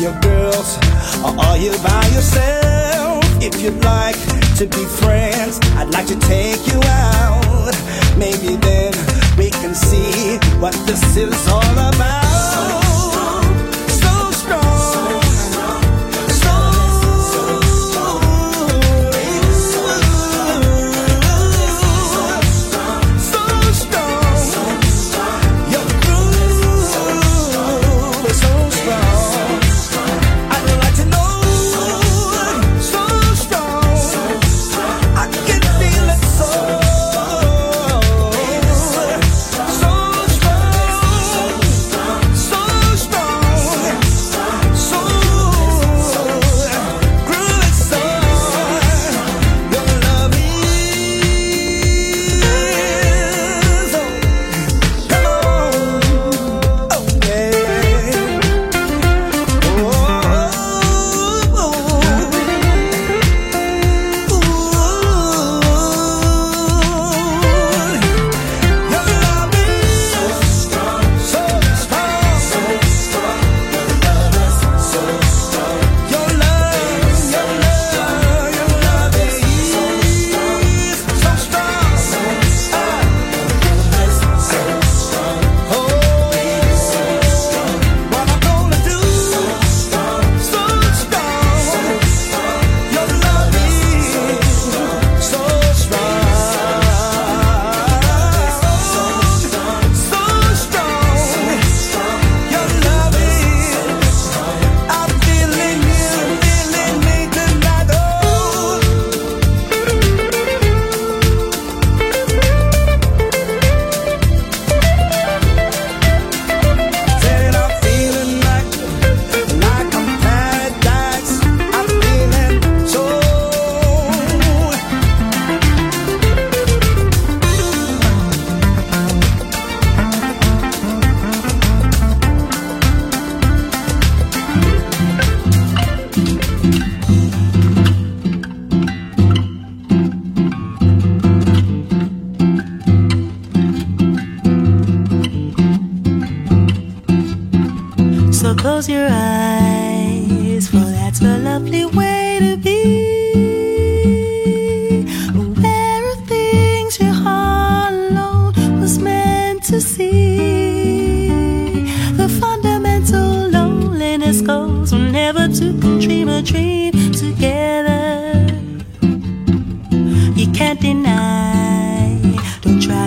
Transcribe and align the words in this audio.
your 0.00 0.18
girls, 0.20 0.78
or 1.24 1.38
are 1.38 1.56
you 1.56 1.70
by 1.82 2.06
yourself? 2.14 3.24
If 3.40 3.60
you'd 3.60 3.82
like 3.84 4.16
to 4.56 4.66
be 4.66 4.84
friends, 4.84 5.60
I'd 5.76 5.90
like 5.90 6.06
to 6.06 6.18
take 6.20 6.66
you 6.66 6.80
out. 6.84 7.74
Maybe 8.16 8.56
then 8.56 8.92
we 9.36 9.50
can 9.50 9.74
see 9.74 10.38
what 10.58 10.74
this 10.86 11.16
is 11.16 11.48
all 11.48 11.62
about. 11.62 12.23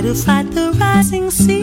to 0.08 0.16
fight 0.16 0.50
the 0.52 0.72
rising 0.80 1.30
sea. 1.30 1.62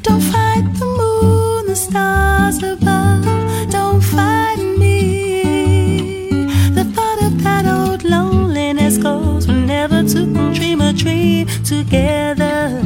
Don't 0.00 0.22
fight 0.32 0.64
the 0.78 0.86
moon, 0.86 1.66
the 1.66 1.76
stars 1.76 2.62
above. 2.62 3.26
Don't 3.70 4.00
fight 4.00 4.56
me. 4.78 6.46
The 6.72 6.84
thought 6.94 7.22
of 7.22 7.42
that 7.42 7.66
old 7.66 8.04
loneliness 8.04 8.96
goes. 8.96 9.46
whenever 9.46 10.02
two 10.02 10.24
never 10.24 10.54
to 10.54 10.58
dream 10.58 10.80
a 10.80 10.94
dream 10.94 11.46
together. 11.62 12.80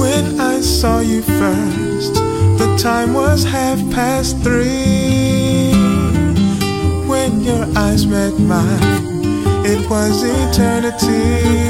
When 0.00 0.40
I 0.40 0.60
saw 0.60 1.00
you 1.00 1.22
first, 1.22 2.14
the 2.60 2.76
time 2.80 3.14
was 3.14 3.42
half 3.42 3.78
past 3.90 4.38
three. 4.44 5.72
When 7.08 7.40
your 7.40 7.66
eyes 7.76 8.06
met 8.06 8.38
mine 8.38 9.09
it 9.62 9.88
was 9.90 10.22
eternity. 10.24 11.69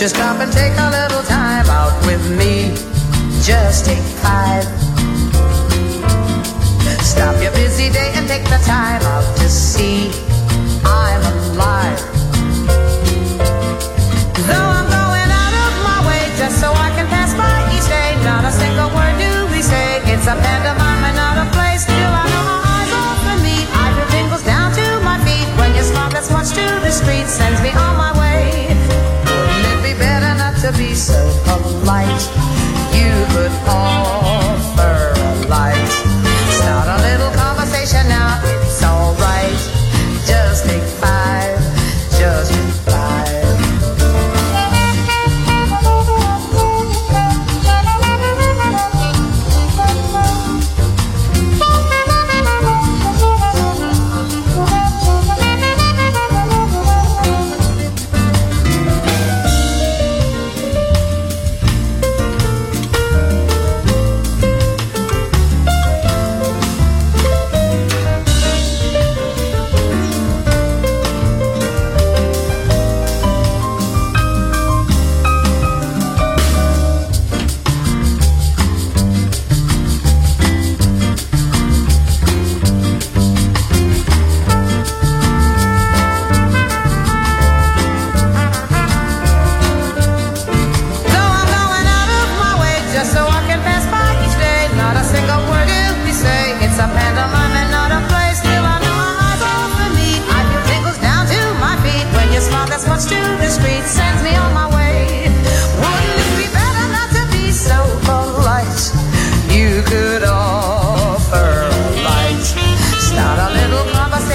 Just 0.00 0.14
stop 0.14 0.40
and 0.40 0.50
take 0.50 0.72
a 0.78 0.89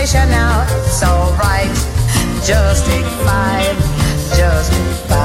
station 0.06 0.30
now. 0.30 0.66
It's 0.86 1.02
alright. 1.04 1.68
Just 2.46 2.86
take 2.86 3.06
five. 3.26 3.76
Just 4.38 4.72
take 4.72 5.10
five. 5.10 5.25